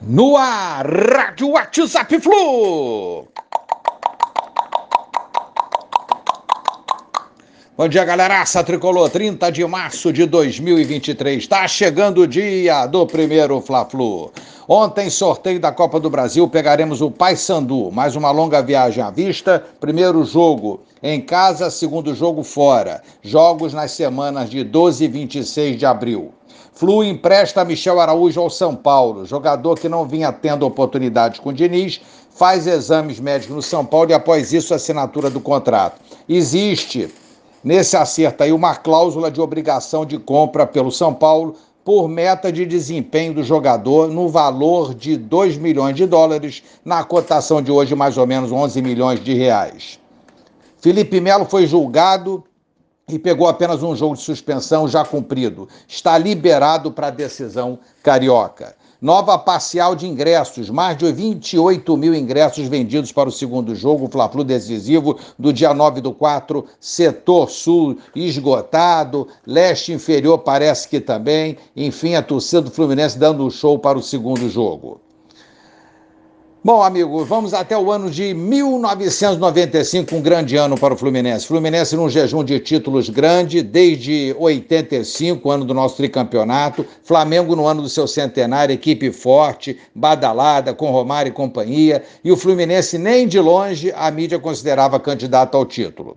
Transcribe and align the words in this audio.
No 0.00 0.36
ar, 0.36 0.86
Rádio 0.86 1.48
WhatsApp 1.48 2.20
Flu. 2.20 3.26
Bom 7.78 7.86
dia, 7.86 8.04
galeraça 8.04 8.64
tricolor, 8.64 9.08
30 9.08 9.52
de 9.52 9.64
março 9.64 10.12
de 10.12 10.26
2023. 10.26 11.38
Está 11.38 11.68
chegando 11.68 12.22
o 12.22 12.26
dia 12.26 12.84
do 12.86 13.06
primeiro 13.06 13.60
Fla-Flu. 13.60 14.32
Ontem, 14.66 15.08
sorteio 15.08 15.60
da 15.60 15.70
Copa 15.70 16.00
do 16.00 16.10
Brasil, 16.10 16.48
pegaremos 16.48 17.00
o 17.00 17.08
Paysandu, 17.08 17.92
mais 17.92 18.16
uma 18.16 18.32
longa 18.32 18.60
viagem 18.60 19.00
à 19.00 19.12
vista. 19.12 19.64
Primeiro 19.78 20.24
jogo 20.24 20.80
em 21.00 21.20
casa, 21.20 21.70
segundo 21.70 22.12
jogo 22.16 22.42
fora. 22.42 23.00
Jogos 23.22 23.72
nas 23.72 23.92
semanas 23.92 24.50
de 24.50 24.64
12 24.64 25.04
e 25.04 25.06
26 25.06 25.78
de 25.78 25.86
abril. 25.86 26.32
Flu 26.72 27.04
empresta 27.04 27.64
Michel 27.64 28.00
Araújo 28.00 28.40
ao 28.40 28.50
São 28.50 28.74
Paulo, 28.74 29.24
jogador 29.24 29.78
que 29.78 29.88
não 29.88 30.04
vinha 30.04 30.32
tendo 30.32 30.66
oportunidades 30.66 31.38
com 31.38 31.50
o 31.50 31.52
Diniz, 31.52 32.00
faz 32.28 32.66
exames 32.66 33.20
médicos 33.20 33.54
no 33.54 33.62
São 33.62 33.84
Paulo 33.84 34.10
e 34.10 34.14
após 34.14 34.52
isso 34.52 34.74
assinatura 34.74 35.30
do 35.30 35.38
contrato. 35.38 36.00
Existe 36.28 37.08
nesse 37.62 37.96
acerto 37.96 38.42
aí 38.42 38.52
uma 38.52 38.74
cláusula 38.74 39.30
de 39.30 39.40
obrigação 39.40 40.04
de 40.04 40.18
compra 40.18 40.66
pelo 40.66 40.90
São 40.90 41.12
Paulo 41.12 41.56
por 41.84 42.06
meta 42.06 42.52
de 42.52 42.66
desempenho 42.66 43.32
do 43.32 43.42
jogador 43.42 44.08
no 44.08 44.28
valor 44.28 44.94
de 44.94 45.16
2 45.16 45.56
milhões 45.56 45.96
de 45.96 46.04
dólares, 46.06 46.62
na 46.84 47.02
cotação 47.02 47.62
de 47.62 47.72
hoje 47.72 47.94
mais 47.94 48.18
ou 48.18 48.26
menos 48.26 48.52
11 48.52 48.82
milhões 48.82 49.24
de 49.24 49.32
reais. 49.32 49.98
Felipe 50.80 51.20
Melo 51.20 51.46
foi 51.46 51.66
julgado 51.66 52.44
e 53.08 53.18
pegou 53.18 53.48
apenas 53.48 53.82
um 53.82 53.96
jogo 53.96 54.14
de 54.14 54.22
suspensão 54.22 54.86
já 54.86 55.04
cumprido. 55.04 55.66
Está 55.88 56.18
liberado 56.18 56.92
para 56.92 57.06
a 57.06 57.10
decisão 57.10 57.78
carioca. 58.02 58.76
Nova 59.00 59.38
parcial 59.38 59.94
de 59.94 60.08
ingressos, 60.08 60.68
mais 60.68 60.98
de 60.98 61.12
28 61.12 61.96
mil 61.96 62.12
ingressos 62.12 62.66
vendidos 62.66 63.12
para 63.12 63.28
o 63.28 63.32
segundo 63.32 63.72
jogo, 63.72 64.08
Fla-Flu 64.10 64.42
decisivo 64.42 65.16
do 65.38 65.52
dia 65.52 65.72
9 65.72 66.00
do 66.00 66.12
4, 66.12 66.64
setor 66.80 67.48
sul 67.48 67.96
esgotado, 68.12 69.28
leste 69.46 69.92
inferior 69.92 70.38
parece 70.38 70.88
que 70.88 70.98
também, 70.98 71.56
enfim, 71.76 72.16
a 72.16 72.22
torcida 72.24 72.62
do 72.62 72.72
Fluminense 72.72 73.16
dando 73.16 73.46
um 73.46 73.50
show 73.50 73.78
para 73.78 73.96
o 73.96 74.02
segundo 74.02 74.48
jogo. 74.48 75.00
Bom, 76.62 76.82
amigos, 76.82 77.28
vamos 77.28 77.54
até 77.54 77.78
o 77.78 77.88
ano 77.92 78.10
de 78.10 78.34
1995, 78.34 80.16
um 80.16 80.20
grande 80.20 80.56
ano 80.56 80.76
para 80.76 80.92
o 80.92 80.96
Fluminense. 80.96 81.46
Fluminense 81.46 81.94
num 81.94 82.08
jejum 82.08 82.42
de 82.42 82.58
títulos 82.58 83.08
grande, 83.08 83.62
desde 83.62 84.34
85, 84.36 85.48
ano 85.52 85.64
do 85.64 85.72
nosso 85.72 85.96
tricampeonato. 85.98 86.84
Flamengo 87.04 87.54
no 87.54 87.64
ano 87.64 87.82
do 87.82 87.88
seu 87.88 88.08
centenário, 88.08 88.72
equipe 88.72 89.12
forte, 89.12 89.78
badalada, 89.94 90.74
com 90.74 90.90
Romário 90.90 91.30
e 91.30 91.32
companhia. 91.32 92.02
E 92.24 92.32
o 92.32 92.36
Fluminense, 92.36 92.98
nem 92.98 93.28
de 93.28 93.38
longe, 93.38 93.92
a 93.94 94.10
mídia 94.10 94.40
considerava 94.40 94.98
candidato 94.98 95.56
ao 95.56 95.64
título. 95.64 96.16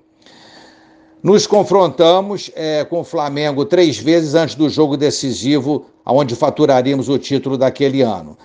Nos 1.22 1.46
confrontamos 1.46 2.50
é, 2.56 2.84
com 2.84 3.02
o 3.02 3.04
Flamengo 3.04 3.64
três 3.64 4.00
vezes 4.00 4.34
antes 4.34 4.56
do 4.56 4.68
jogo 4.68 4.98
decisivo, 4.98 5.86
onde 6.04 6.36
faturaríamos 6.36 7.10
o 7.10 7.20
título 7.20 7.60
daquele 7.60 8.02
ano. 8.02 8.36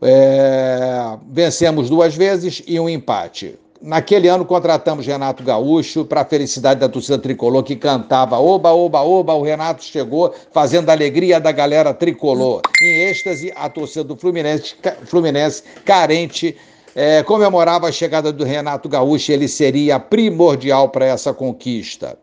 É, 0.00 1.16
vencemos 1.30 1.90
duas 1.90 2.14
vezes 2.14 2.62
e 2.66 2.78
um 2.78 2.88
empate. 2.88 3.58
Naquele 3.80 4.26
ano 4.26 4.44
contratamos 4.44 5.06
Renato 5.06 5.44
Gaúcho 5.44 6.04
para 6.04 6.22
a 6.22 6.24
felicidade 6.24 6.80
da 6.80 6.88
torcida 6.88 7.16
tricolor 7.16 7.62
que 7.62 7.76
cantava 7.76 8.36
oba, 8.38 8.72
oba, 8.72 9.02
oba. 9.02 9.34
O 9.34 9.42
Renato 9.42 9.84
chegou 9.84 10.34
fazendo 10.52 10.90
a 10.90 10.92
alegria 10.92 11.38
da 11.38 11.52
galera 11.52 11.94
tricolor. 11.94 12.60
Em 12.82 13.08
êxtase, 13.08 13.52
a 13.54 13.68
torcida 13.68 14.02
do 14.02 14.16
Fluminense, 14.16 14.74
Fluminense 15.04 15.62
carente, 15.84 16.56
é, 16.94 17.22
comemorava 17.22 17.88
a 17.88 17.92
chegada 17.92 18.32
do 18.32 18.42
Renato 18.42 18.88
Gaúcho. 18.88 19.30
Ele 19.30 19.46
seria 19.46 20.00
primordial 20.00 20.88
para 20.88 21.06
essa 21.06 21.32
conquista. 21.32 22.18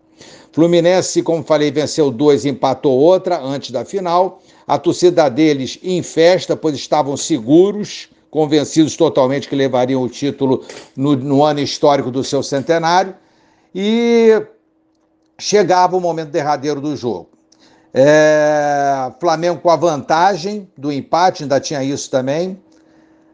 Fluminense, 0.52 1.22
como 1.24 1.44
falei, 1.44 1.72
venceu 1.72 2.12
dois, 2.12 2.46
empatou 2.46 2.98
outra 2.98 3.40
antes 3.40 3.72
da 3.72 3.86
final 3.86 4.42
a 4.68 4.78
torcida 4.78 5.30
deles 5.30 5.80
em 5.84 6.02
festa, 6.02 6.56
pois 6.56 6.76
estavam 6.76 7.16
seguros, 7.16 8.10
convencidos 8.32 8.96
totalmente 8.98 9.48
que 9.48 9.56
levariam 9.56 10.02
o 10.02 10.10
título 10.10 10.66
no, 10.96 11.16
no 11.16 11.44
ano 11.44 11.60
histórico 11.60 12.12
do 12.12 12.24
seu 12.24 12.42
centenário, 12.42 13.16
e 13.74 14.42
chegava 15.38 15.96
o 15.96 16.02
momento 16.02 16.30
derradeiro 16.30 16.82
do 16.82 16.96
jogo. 16.96 17.30
É, 17.94 19.12
Flamengo 19.22 19.62
com 19.62 19.70
a 19.70 19.76
vantagem 19.76 20.70
do 20.78 20.92
empate, 20.92 21.44
ainda 21.44 21.60
tinha 21.60 21.84
isso 21.84 22.10
também. 22.10 22.60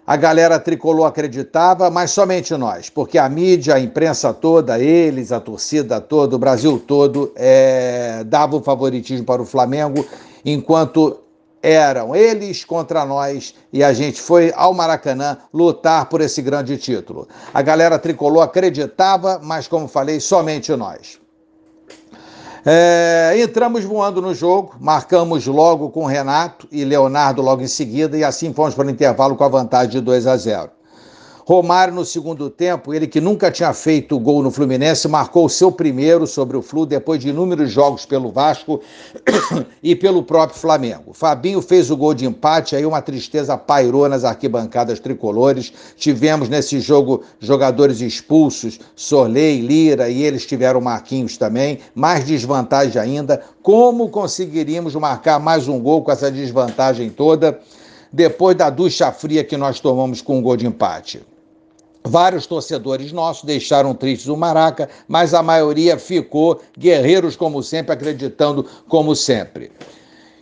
A 0.05 0.15
galera 0.17 0.59
tricolor 0.59 1.05
acreditava, 1.05 1.89
mas 1.89 2.11
somente 2.11 2.55
nós, 2.55 2.89
porque 2.89 3.17
a 3.17 3.29
mídia, 3.29 3.75
a 3.75 3.79
imprensa 3.79 4.33
toda, 4.33 4.77
eles, 4.77 5.31
a 5.31 5.39
torcida 5.39 6.01
toda, 6.01 6.35
o 6.35 6.39
Brasil 6.39 6.77
todo, 6.77 7.31
é, 7.35 8.23
dava 8.25 8.57
o 8.57 8.61
favoritismo 8.61 9.25
para 9.25 9.41
o 9.41 9.45
Flamengo 9.45 10.05
enquanto 10.43 11.20
eram 11.61 12.15
eles 12.15 12.65
contra 12.65 13.05
nós 13.05 13.53
e 13.71 13.83
a 13.83 13.93
gente 13.93 14.21
foi 14.21 14.51
ao 14.55 14.73
Maracanã 14.73 15.37
lutar 15.53 16.07
por 16.07 16.21
esse 16.21 16.41
grande 16.41 16.77
título. 16.77 17.27
A 17.53 17.61
galera 17.61 17.99
tricolor 17.99 18.43
acreditava, 18.43 19.39
mas 19.43 19.67
como 19.67 19.87
falei, 19.87 20.19
somente 20.19 20.75
nós. 20.75 21.19
É, 22.63 23.33
entramos 23.37 23.83
voando 23.83 24.21
no 24.21 24.35
jogo, 24.35 24.75
marcamos 24.79 25.47
logo 25.47 25.89
com 25.89 26.05
Renato 26.05 26.67
e 26.71 26.85
Leonardo 26.85 27.41
logo 27.41 27.63
em 27.63 27.67
seguida 27.67 28.15
e 28.15 28.23
assim 28.23 28.53
fomos 28.53 28.75
para 28.75 28.85
o 28.85 28.89
intervalo 28.89 29.35
com 29.35 29.43
a 29.43 29.47
vantagem 29.47 29.89
de 29.89 30.01
2 30.01 30.27
a 30.27 30.37
0. 30.37 30.80
Romário, 31.45 31.93
no 31.93 32.05
segundo 32.05 32.49
tempo, 32.49 32.93
ele 32.93 33.07
que 33.07 33.19
nunca 33.19 33.49
tinha 33.49 33.73
feito 33.73 34.19
gol 34.19 34.43
no 34.43 34.51
Fluminense, 34.51 35.07
marcou 35.07 35.45
o 35.45 35.49
seu 35.49 35.71
primeiro 35.71 36.27
sobre 36.27 36.55
o 36.55 36.61
Flu 36.61 36.85
depois 36.85 37.19
de 37.19 37.29
inúmeros 37.29 37.71
jogos 37.71 38.05
pelo 38.05 38.31
Vasco 38.31 38.79
e 39.81 39.95
pelo 39.95 40.23
próprio 40.23 40.59
Flamengo. 40.59 41.13
Fabinho 41.13 41.61
fez 41.61 41.89
o 41.89 41.97
gol 41.97 42.13
de 42.13 42.25
empate, 42.25 42.75
aí 42.75 42.85
uma 42.85 43.01
tristeza 43.01 43.57
pairou 43.57 44.07
nas 44.07 44.23
arquibancadas 44.23 44.99
tricolores. 44.99 45.73
Tivemos 45.97 46.47
nesse 46.47 46.79
jogo 46.79 47.23
jogadores 47.39 48.01
expulsos, 48.01 48.79
Sorley, 48.95 49.61
Lira 49.61 50.09
e 50.09 50.23
eles 50.23 50.45
tiveram 50.45 50.79
Marquinhos 50.79 51.37
também. 51.37 51.79
Mais 51.95 52.25
desvantagem 52.25 53.01
ainda. 53.01 53.41
Como 53.63 54.09
conseguiríamos 54.09 54.95
marcar 54.95 55.39
mais 55.39 55.67
um 55.67 55.79
gol 55.79 56.03
com 56.03 56.11
essa 56.11 56.31
desvantagem 56.31 57.09
toda? 57.09 57.59
Depois 58.11 58.55
da 58.55 58.69
ducha 58.69 59.11
fria 59.11 59.43
que 59.43 59.57
nós 59.57 59.79
tomamos 59.79 60.21
com 60.21 60.37
um 60.37 60.41
gol 60.41 60.57
de 60.57 60.67
empate. 60.67 61.21
Vários 62.03 62.47
torcedores 62.47 63.11
nossos 63.11 63.43
deixaram 63.43 63.93
tristes 63.93 64.27
o 64.27 64.35
Maraca, 64.35 64.89
mas 65.07 65.33
a 65.33 65.43
maioria 65.43 65.99
ficou 65.99 66.59
guerreiros 66.77 67.35
como 67.35 67.61
sempre, 67.61 67.93
acreditando 67.93 68.65
como 68.87 69.15
sempre. 69.15 69.71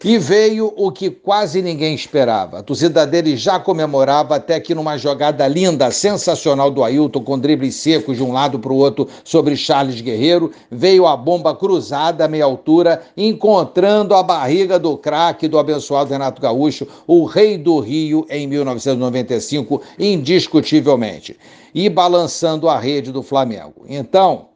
E 0.03 0.17
veio 0.17 0.73
o 0.77 0.91
que 0.91 1.09
quase 1.09 1.61
ninguém 1.61 1.93
esperava. 1.93 2.59
A 2.59 2.63
torcida 2.63 3.05
dele 3.05 3.35
já 3.35 3.59
comemorava 3.59 4.37
até 4.37 4.57
que 4.57 4.73
numa 4.73 4.97
jogada 4.97 5.45
linda, 5.45 5.91
sensacional 5.91 6.71
do 6.71 6.83
Ailton, 6.83 7.21
com 7.21 7.37
dribles 7.37 7.75
secos 7.75 8.15
de 8.15 8.23
um 8.23 8.31
lado 8.31 8.57
para 8.59 8.71
o 8.71 8.77
outro 8.77 9.09
sobre 9.25 9.57
Charles 9.57 9.99
Guerreiro, 9.99 10.51
veio 10.71 11.05
a 11.05 11.17
bomba 11.17 11.53
cruzada 11.53 12.23
a 12.23 12.27
meia 12.29 12.45
altura, 12.45 13.01
encontrando 13.17 14.15
a 14.15 14.23
barriga 14.23 14.79
do 14.79 14.97
craque 14.97 15.49
do 15.49 15.59
abençoado 15.59 16.11
Renato 16.11 16.41
Gaúcho, 16.41 16.87
o 17.05 17.25
rei 17.25 17.57
do 17.57 17.79
Rio 17.79 18.25
em 18.29 18.47
1995, 18.47 19.81
indiscutivelmente, 19.99 21.37
e 21.75 21.89
balançando 21.89 22.69
a 22.69 22.79
rede 22.79 23.11
do 23.11 23.21
Flamengo. 23.21 23.83
Então, 23.87 24.47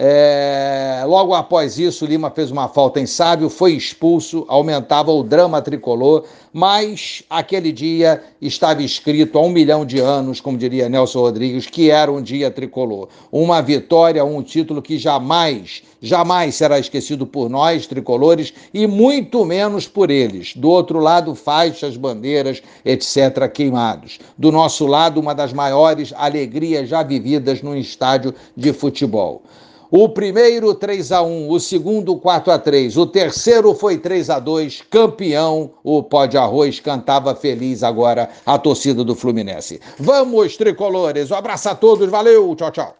é, 0.00 1.02
logo 1.06 1.34
após 1.34 1.76
isso, 1.76 2.06
Lima 2.06 2.30
fez 2.30 2.52
uma 2.52 2.68
falta 2.68 3.00
em 3.00 3.06
sábio, 3.06 3.50
foi 3.50 3.72
expulso, 3.72 4.44
aumentava 4.46 5.10
o 5.10 5.24
drama 5.24 5.60
tricolor, 5.60 6.24
mas 6.52 7.24
aquele 7.28 7.72
dia 7.72 8.22
estava 8.40 8.80
escrito 8.80 9.36
há 9.36 9.42
um 9.42 9.48
milhão 9.48 9.84
de 9.84 9.98
anos, 9.98 10.40
como 10.40 10.56
diria 10.56 10.88
Nelson 10.88 11.18
Rodrigues, 11.22 11.66
que 11.66 11.90
era 11.90 12.12
um 12.12 12.22
dia 12.22 12.48
tricolor. 12.48 13.08
Uma 13.32 13.60
vitória, 13.60 14.24
um 14.24 14.40
título 14.40 14.80
que 14.80 14.98
jamais, 14.98 15.82
jamais 16.00 16.54
será 16.54 16.78
esquecido 16.78 17.26
por 17.26 17.50
nós, 17.50 17.88
tricolores, 17.88 18.54
e 18.72 18.86
muito 18.86 19.44
menos 19.44 19.88
por 19.88 20.12
eles. 20.12 20.54
Do 20.54 20.70
outro 20.70 21.00
lado, 21.00 21.34
faixas, 21.34 21.96
bandeiras, 21.96 22.62
etc., 22.84 23.50
queimados. 23.52 24.20
Do 24.38 24.52
nosso 24.52 24.86
lado, 24.86 25.18
uma 25.18 25.34
das 25.34 25.52
maiores 25.52 26.14
alegrias 26.16 26.88
já 26.88 27.02
vividas 27.02 27.62
num 27.62 27.74
estádio 27.74 28.32
de 28.56 28.72
futebol. 28.72 29.42
O 29.90 30.10
primeiro 30.10 30.74
3 30.74 31.12
a 31.12 31.22
1, 31.22 31.50
o 31.50 31.58
segundo 31.58 32.14
4 32.16 32.52
a 32.52 32.58
3, 32.58 32.98
o 32.98 33.06
terceiro 33.06 33.72
foi 33.72 33.96
3 33.96 34.28
a 34.28 34.38
2, 34.38 34.82
campeão. 34.90 35.70
O 35.82 36.02
pó 36.02 36.26
de 36.26 36.36
arroz 36.36 36.78
cantava 36.78 37.34
feliz 37.34 37.82
agora 37.82 38.28
a 38.44 38.58
torcida 38.58 39.02
do 39.02 39.14
Fluminense. 39.14 39.80
Vamos 39.98 40.58
tricolores. 40.58 41.30
Um 41.30 41.36
abraço 41.36 41.70
a 41.70 41.74
todos, 41.74 42.10
valeu, 42.10 42.54
tchau, 42.54 42.70
tchau. 42.70 42.94